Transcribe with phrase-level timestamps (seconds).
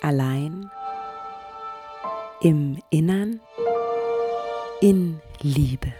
[0.00, 0.70] allein,
[2.40, 3.40] im Innern,
[4.80, 5.92] in Liebe.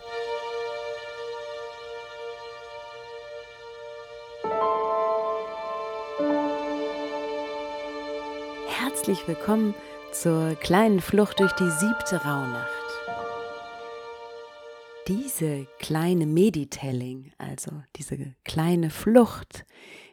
[8.69, 9.75] Herzlich willkommen
[10.13, 12.69] zur kleinen Flucht durch die siebte Rauhnacht.
[15.09, 19.65] Diese kleine Meditelling, also diese kleine Flucht,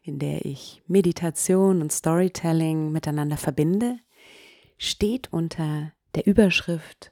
[0.06, 3.98] in der ich Meditation und Storytelling miteinander verbinde,
[4.78, 7.12] steht unter der Überschrift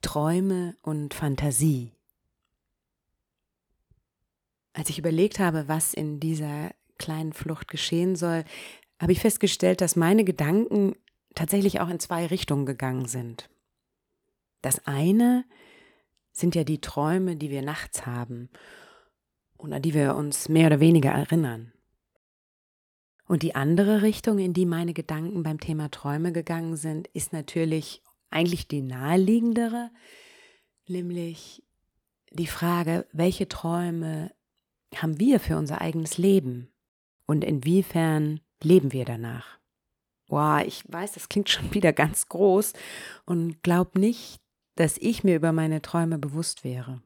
[0.00, 1.92] Träume und Fantasie.
[4.72, 8.44] Als ich überlegt habe, was in dieser kleinen Flucht geschehen soll,
[8.98, 10.94] habe ich festgestellt, dass meine Gedanken
[11.34, 13.50] tatsächlich auch in zwei Richtungen gegangen sind.
[14.62, 15.44] Das eine
[16.32, 18.48] sind ja die Träume, die wir nachts haben
[19.62, 21.72] und an die wir uns mehr oder weniger erinnern.
[23.26, 28.02] Und die andere Richtung, in die meine Gedanken beim Thema Träume gegangen sind, ist natürlich
[28.30, 29.90] eigentlich die naheliegendere,
[30.88, 31.62] nämlich
[32.32, 34.32] die Frage, welche Träume
[34.96, 36.72] haben wir für unser eigenes Leben
[37.26, 39.58] und inwiefern leben wir danach?
[40.26, 42.72] Wow, ich weiß, das klingt schon wieder ganz groß
[43.26, 44.40] und glaub nicht,
[44.76, 47.02] dass ich mir über meine Träume bewusst wäre.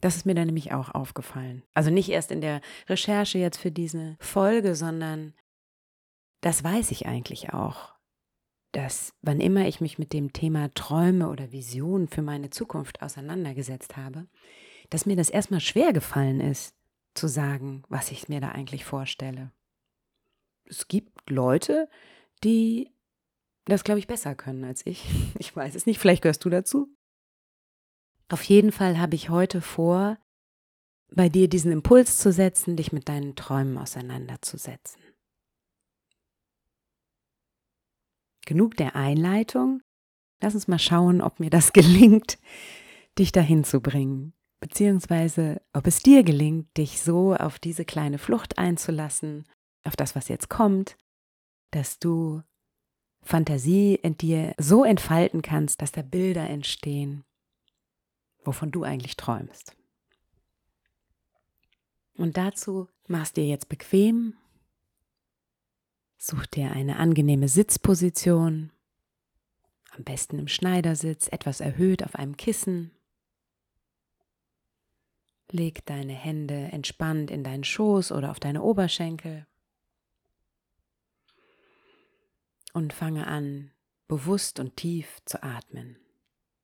[0.00, 1.64] Das ist mir dann nämlich auch aufgefallen.
[1.74, 5.34] Also nicht erst in der Recherche jetzt für diese Folge, sondern
[6.40, 7.94] das weiß ich eigentlich auch,
[8.72, 13.96] dass wann immer ich mich mit dem Thema Träume oder Visionen für meine Zukunft auseinandergesetzt
[13.96, 14.28] habe,
[14.90, 16.74] dass mir das erstmal schwer gefallen ist,
[17.14, 19.50] zu sagen, was ich mir da eigentlich vorstelle.
[20.64, 21.88] Es gibt Leute,
[22.44, 22.90] die
[23.64, 25.06] das, glaube ich, besser können als ich.
[25.38, 26.88] Ich weiß es nicht, vielleicht gehörst du dazu.
[28.28, 30.18] Auf jeden Fall habe ich heute vor,
[31.10, 35.02] bei dir diesen Impuls zu setzen, dich mit deinen Träumen auseinanderzusetzen.
[38.44, 39.82] Genug der Einleitung.
[40.42, 42.38] Lass uns mal schauen, ob mir das gelingt,
[43.18, 48.58] dich dahin zu bringen, beziehungsweise ob es dir gelingt, dich so auf diese kleine Flucht
[48.58, 49.46] einzulassen,
[49.84, 50.96] auf das, was jetzt kommt,
[51.72, 52.42] dass du
[53.22, 57.24] Fantasie in dir so entfalten kannst, dass da Bilder entstehen,
[58.48, 59.76] wovon du eigentlich träumst.
[62.16, 64.38] Und dazu machst dir jetzt bequem,
[66.16, 68.72] such dir eine angenehme Sitzposition,
[69.90, 72.90] am besten im Schneidersitz, etwas erhöht auf einem Kissen.
[75.50, 79.46] Leg deine Hände entspannt in deinen Schoß oder auf deine Oberschenkel
[82.72, 83.72] und fange an,
[84.06, 85.98] bewusst und tief zu atmen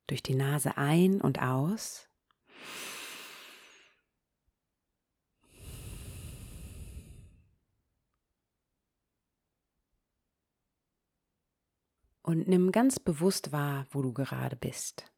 [0.07, 2.09] durch die Nase ein und aus.
[12.23, 15.13] Und nimm ganz bewusst wahr, wo du gerade bist.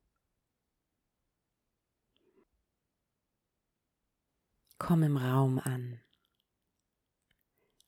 [4.78, 6.00] Komm im Raum an.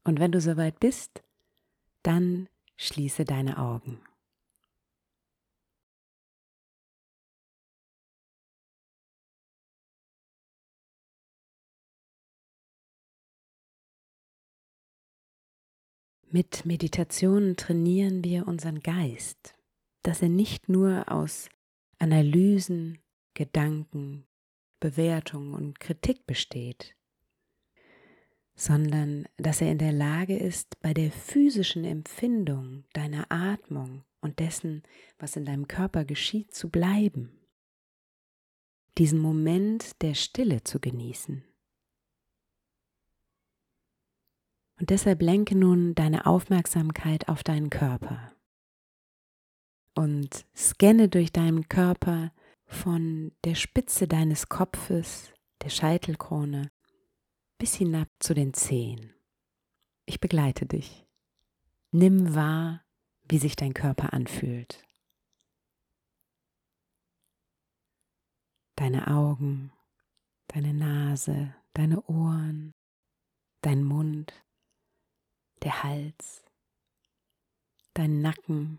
[0.04, 1.22] Und wenn du soweit bist,
[2.02, 4.00] dann schließe deine Augen.
[16.30, 19.54] Mit Meditationen trainieren wir unseren Geist,
[20.02, 21.48] dass er nicht nur aus
[21.98, 22.98] Analysen,
[23.32, 24.26] Gedanken,
[24.78, 26.94] Bewertung und Kritik besteht,
[28.54, 34.82] sondern dass er in der Lage ist, bei der physischen Empfindung deiner Atmung und dessen,
[35.18, 37.40] was in deinem Körper geschieht, zu bleiben,
[38.98, 41.47] diesen Moment der Stille zu genießen
[44.78, 48.32] Und deshalb lenke nun deine Aufmerksamkeit auf deinen Körper
[49.98, 52.32] und scanne durch deinen Körper
[52.66, 55.32] von der Spitze deines Kopfes,
[55.62, 56.70] der Scheitelkrone,
[57.58, 59.12] bis hinab zu den Zehen.
[60.06, 61.04] Ich begleite dich.
[61.90, 62.84] Nimm wahr,
[63.28, 64.84] wie sich dein Körper anfühlt.
[68.76, 69.72] Deine Augen,
[70.46, 72.72] deine Nase, deine Ohren,
[73.62, 74.32] dein Mund,
[75.62, 76.44] der Hals,
[77.94, 78.78] dein Nacken,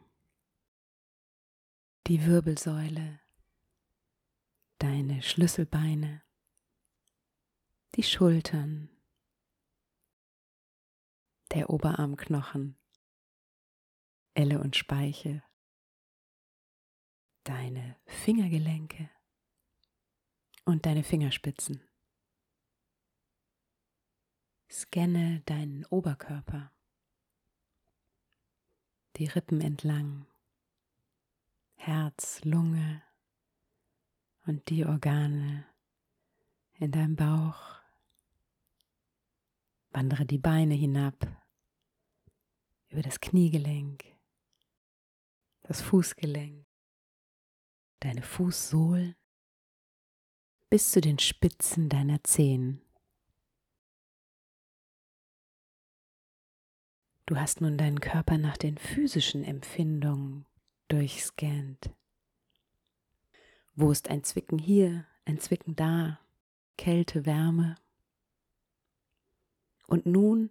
[2.07, 3.19] die Wirbelsäule,
[4.79, 6.23] deine Schlüsselbeine,
[7.95, 8.89] die Schultern,
[11.51, 12.77] der Oberarmknochen,
[14.35, 15.43] Elle und Speichel,
[17.43, 19.09] deine Fingergelenke
[20.65, 21.88] und deine Fingerspitzen.
[24.71, 26.71] Scanne deinen Oberkörper,
[29.15, 30.27] die Rippen entlang,
[31.75, 33.01] Herz, Lunge
[34.45, 35.65] und die Organe
[36.73, 37.81] in deinem Bauch.
[39.89, 41.27] Wandere die Beine hinab
[42.89, 44.05] über das Kniegelenk,
[45.63, 46.67] das Fußgelenk,
[48.01, 49.15] deine Fußsohlen
[50.69, 52.83] bis zu den Spitzen deiner Zehen.
[57.29, 60.47] Du hast nun deinen Körper nach den physischen Empfindungen
[60.87, 61.91] durchscannt.
[63.75, 66.19] Wo ist ein Zwicken hier, ein Zwicken da,
[66.75, 67.75] Kälte, Wärme?
[69.85, 70.49] Und nun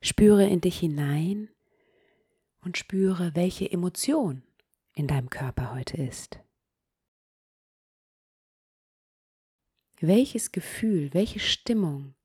[0.00, 1.48] spüre in dich hinein
[2.60, 4.42] und spüre, welche Emotion
[4.94, 6.40] in deinem Körper heute ist.
[10.00, 12.15] Welches Gefühl, welche Stimmung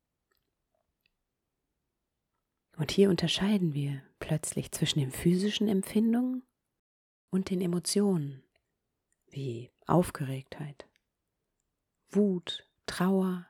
[2.82, 6.42] und hier unterscheiden wir plötzlich zwischen den physischen Empfindungen
[7.30, 8.42] und den Emotionen
[9.30, 10.90] wie Aufgeregtheit,
[12.10, 13.46] Wut, Trauer,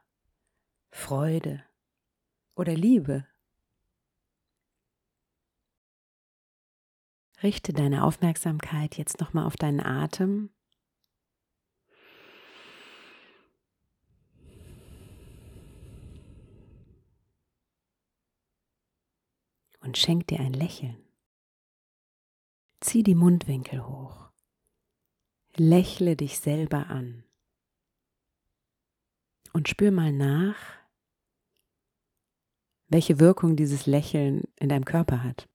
[0.89, 1.63] Freude
[2.55, 3.25] oder Liebe.
[7.41, 10.49] Richte deine Aufmerksamkeit jetzt nochmal auf deinen Atem
[19.81, 20.97] und schenk dir ein Lächeln.
[22.79, 24.31] Zieh die Mundwinkel hoch.
[25.55, 27.23] Lächle dich selber an.
[29.53, 30.55] Und spür mal nach,
[32.87, 35.47] welche Wirkung dieses Lächeln in deinem Körper hat.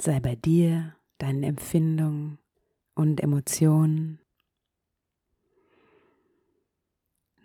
[0.00, 2.38] Sei bei dir, deinen Empfindungen
[2.94, 4.20] und Emotionen.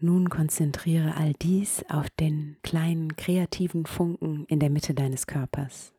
[0.03, 5.93] Nun konzentriere all dies auf den kleinen kreativen Funken in der Mitte deines Körpers.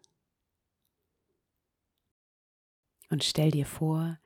[3.10, 4.18] Und stell dir vor,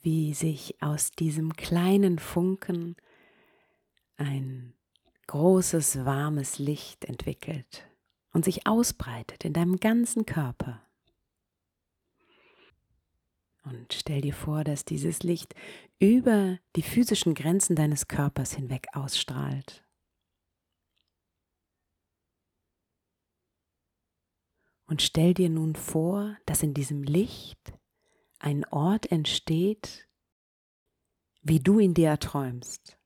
[0.00, 2.94] wie sich aus diesem kleinen Funken
[4.16, 4.74] ein
[5.26, 7.88] großes, warmes Licht entwickelt
[8.32, 10.82] und sich ausbreitet in deinem ganzen Körper.
[13.62, 15.54] Und stell dir vor, dass dieses Licht
[15.98, 19.84] über die physischen Grenzen deines Körpers hinweg ausstrahlt.
[24.86, 27.72] Und stell dir nun vor, dass in diesem Licht
[28.38, 30.08] ein Ort entsteht,
[31.42, 32.98] wie du ihn dir erträumst.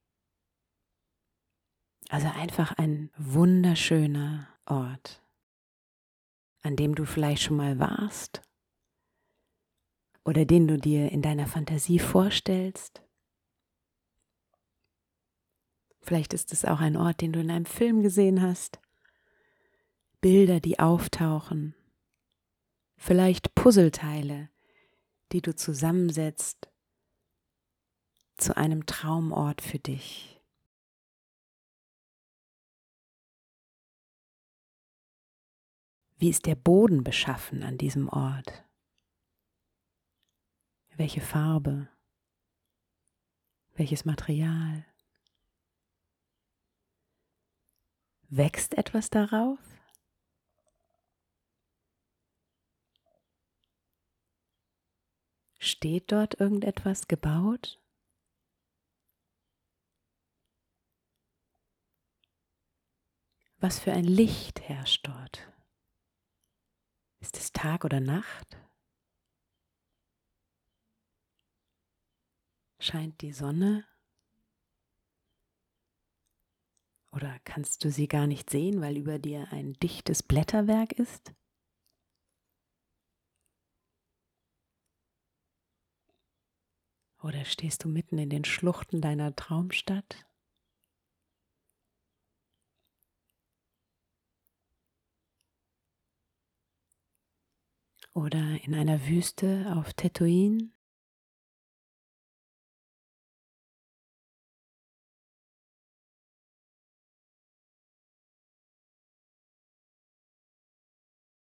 [2.09, 5.23] Also einfach ein wunderschöner Ort,
[6.63, 8.41] an dem du vielleicht schon mal warst
[10.25, 13.03] oder den du dir in deiner Fantasie vorstellst.
[16.01, 18.81] Vielleicht ist es auch ein Ort, den du in einem Film gesehen hast.
[20.21, 21.75] Bilder, die auftauchen.
[22.97, 24.51] Vielleicht Puzzleteile,
[25.33, 26.69] die du zusammensetzt
[28.37, 30.41] zu einem Traumort für dich.
[36.17, 38.64] Wie ist der Boden beschaffen an diesem Ort?
[40.97, 41.89] Welche Farbe?
[43.75, 44.85] Welches Material?
[48.29, 49.59] Wächst etwas darauf?
[55.59, 57.81] Steht dort irgendetwas gebaut?
[63.59, 65.51] Was für ein Licht herrscht dort?
[67.19, 68.59] Ist es Tag oder Nacht?
[72.85, 73.87] Scheint die Sonne?
[77.13, 81.33] Oder kannst du sie gar nicht sehen, weil über dir ein dichtes Blätterwerk ist?
[87.23, 90.27] Oder stehst du mitten in den Schluchten deiner Traumstadt?
[98.13, 100.69] Oder in einer Wüste auf Tatooine?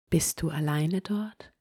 [0.10, 1.54] Bist du alleine dort?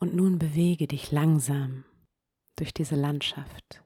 [0.00, 1.84] Und nun bewege dich langsam
[2.54, 3.84] durch diese Landschaft,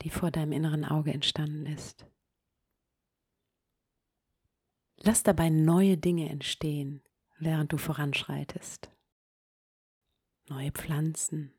[0.00, 2.06] die vor deinem inneren Auge entstanden ist.
[4.96, 7.02] Lass dabei neue Dinge entstehen,
[7.38, 8.90] während du voranschreitest.
[10.48, 11.52] Neue Pflanzen,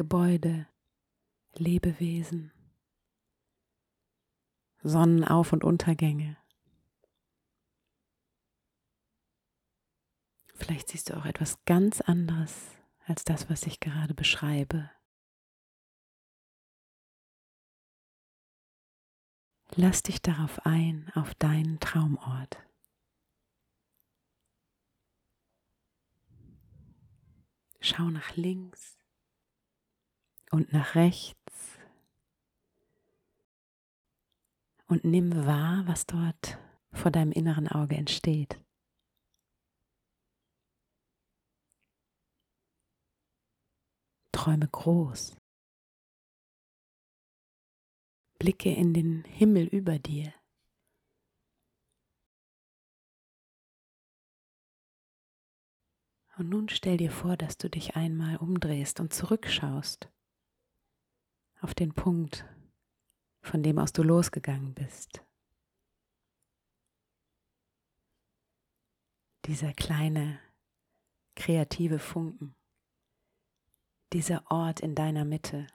[0.00, 0.66] Gebäude,
[1.56, 2.54] Lebewesen,
[4.82, 6.38] Sonnenauf- und Untergänge.
[10.54, 12.70] Vielleicht siehst du auch etwas ganz anderes
[13.04, 14.90] als das, was ich gerade beschreibe.
[19.74, 22.56] Lass dich darauf ein, auf deinen Traumort.
[27.82, 28.99] Schau nach links
[30.50, 31.78] und nach rechts
[34.86, 36.58] und nimm wahr, was dort
[36.92, 38.60] vor deinem inneren Auge entsteht.
[44.32, 45.36] Träume groß.
[48.38, 50.32] Blicke in den Himmel über dir.
[56.38, 60.10] Und nun stell dir vor, dass du dich einmal umdrehst und zurückschaust
[61.60, 62.46] auf den Punkt,
[63.42, 65.24] von dem aus du losgegangen bist.
[69.46, 70.38] Dieser kleine
[71.34, 72.54] kreative Funken,
[74.12, 75.66] dieser Ort in deiner Mitte.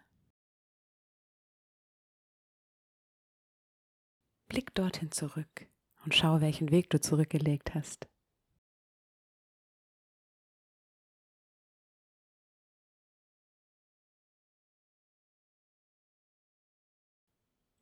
[4.48, 5.68] Blick dorthin zurück
[6.04, 8.08] und schau, welchen Weg du zurückgelegt hast.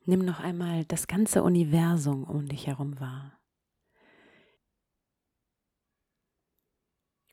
[0.06, 3.40] Nimm noch einmal das ganze Universum um dich herum wahr.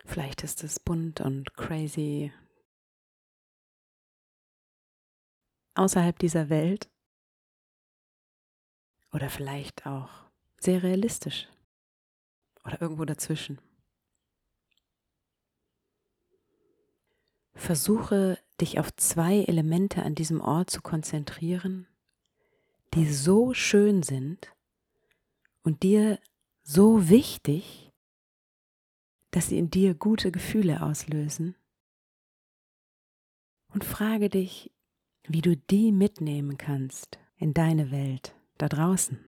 [0.05, 2.33] Vielleicht ist es bunt und crazy
[5.75, 6.91] außerhalb dieser Welt
[9.13, 10.11] oder vielleicht auch
[10.59, 11.49] sehr realistisch
[12.65, 13.61] oder irgendwo dazwischen.
[17.55, 21.87] Versuche dich auf zwei Elemente an diesem Ort zu konzentrieren,
[22.95, 24.53] die so schön sind
[25.63, 26.19] und dir
[26.63, 27.93] so wichtig,
[29.31, 31.57] dass sie in dir gute Gefühle auslösen.
[33.73, 34.73] Und frage dich,
[35.29, 39.30] wie du die mitnehmen kannst in deine Welt da draußen.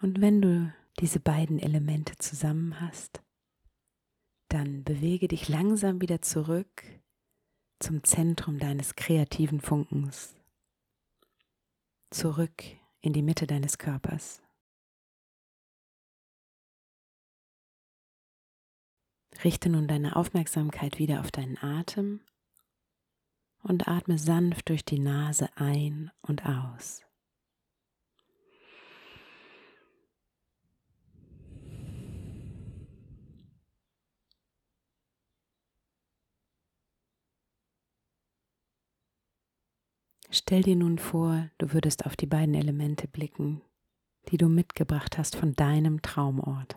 [0.00, 3.22] Und wenn du diese beiden Elemente zusammen hast,
[4.48, 6.84] dann bewege dich langsam wieder zurück
[7.78, 10.34] zum Zentrum deines kreativen Funkens,
[12.10, 12.64] zurück
[13.00, 14.42] in die Mitte deines Körpers.
[19.44, 22.20] Richte nun deine Aufmerksamkeit wieder auf deinen Atem
[23.62, 27.06] und atme sanft durch die Nase ein und aus.
[40.32, 43.62] Stell dir nun vor, du würdest auf die beiden Elemente blicken,
[44.28, 46.76] die du mitgebracht hast von deinem Traumort.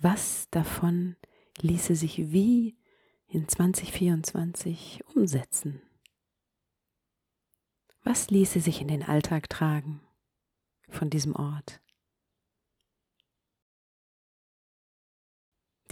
[0.00, 1.16] Was davon
[1.60, 2.78] ließe sich wie
[3.26, 5.82] in 2024 umsetzen?
[8.02, 10.00] Was ließe sich in den Alltag tragen
[10.88, 11.82] von diesem Ort?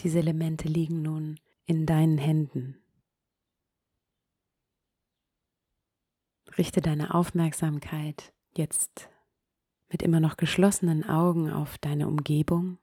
[0.00, 2.83] Diese Elemente liegen nun in deinen Händen.
[6.59, 9.11] Richte deine Aufmerksamkeit jetzt
[9.88, 12.79] mit immer noch geschlossenen Augen auf deine Umgebung.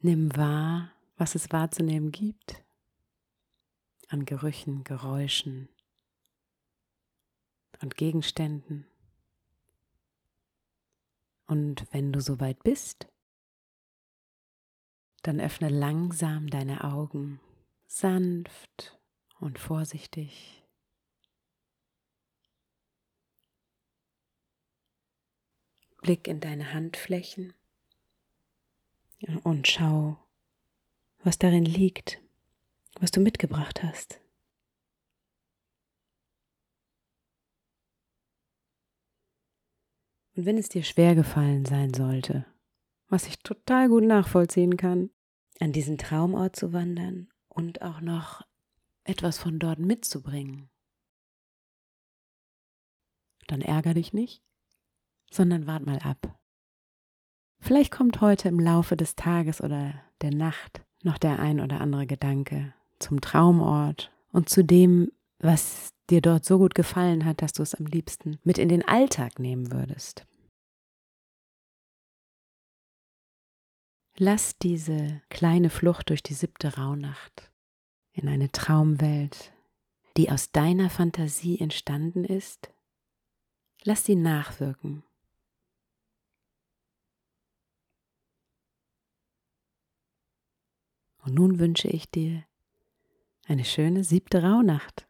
[0.00, 2.62] Nimm wahr, was es wahrzunehmen gibt
[4.08, 5.68] an Gerüchen, Geräuschen
[7.80, 8.86] und Gegenständen.
[11.54, 13.06] Und wenn du soweit bist,
[15.22, 17.38] dann öffne langsam deine Augen,
[17.86, 18.98] sanft
[19.38, 20.64] und vorsichtig.
[26.02, 27.54] Blick in deine Handflächen
[29.44, 30.18] Und schau,
[31.22, 32.20] was darin liegt,
[32.98, 34.23] was du mitgebracht hast.
[40.36, 42.44] Und wenn es dir schwer gefallen sein sollte,
[43.08, 45.10] was ich total gut nachvollziehen kann,
[45.60, 48.42] an diesen Traumort zu wandern und auch noch
[49.04, 50.68] etwas von dort mitzubringen,
[53.46, 54.42] dann ärger dich nicht,
[55.30, 56.38] sondern wart mal ab.
[57.60, 62.06] Vielleicht kommt heute im Laufe des Tages oder der Nacht noch der ein oder andere
[62.06, 67.62] Gedanke zum Traumort und zu dem, was dir dort so gut gefallen hat, dass du
[67.62, 70.26] es am liebsten mit in den Alltag nehmen würdest.
[74.16, 77.50] Lass diese kleine Flucht durch die siebte Rauhnacht
[78.12, 79.52] in eine Traumwelt,
[80.16, 82.70] die aus deiner Fantasie entstanden ist,
[83.82, 85.02] lass sie nachwirken.
[91.24, 92.44] Und nun wünsche ich dir
[93.46, 95.08] eine schöne siebte Rauhnacht.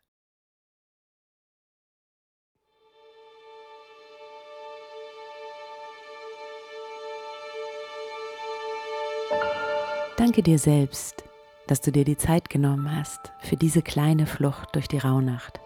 [10.24, 11.22] Danke dir selbst,
[11.66, 15.60] dass du dir die Zeit genommen hast für diese kleine Flucht durch die Rauhnacht.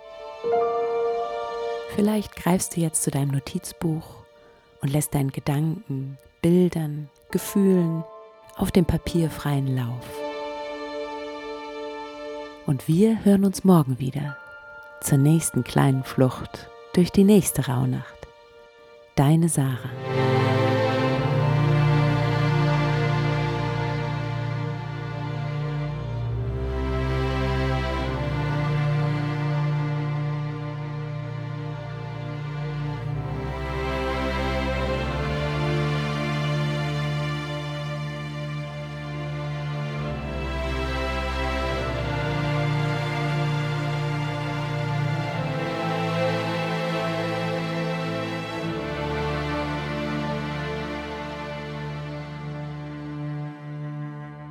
[1.94, 4.16] Vielleicht greifst du jetzt zu deinem Notizbuch
[4.80, 8.02] und lässt deinen Gedanken, Bildern, Gefühlen
[8.56, 10.04] auf dem Papier freien Lauf.
[12.66, 14.36] Und wir hören uns morgen wieder
[15.00, 18.26] zur nächsten kleinen Flucht durch die nächste Rauhnacht.
[19.14, 20.27] Deine Sarah.